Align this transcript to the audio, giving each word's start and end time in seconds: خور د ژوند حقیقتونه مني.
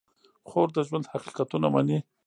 خور 0.47 0.67
د 0.75 0.77
ژوند 0.87 1.09
حقیقتونه 1.13 1.67
مني. 1.73 1.99